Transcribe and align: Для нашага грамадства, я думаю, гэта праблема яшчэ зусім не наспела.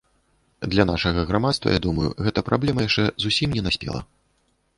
Для 0.71 0.85
нашага 0.91 1.25
грамадства, 1.31 1.73
я 1.77 1.81
думаю, 1.85 2.09
гэта 2.29 2.45
праблема 2.49 2.87
яшчэ 2.87 3.05
зусім 3.27 3.55
не 3.61 3.67
наспела. 3.69 4.01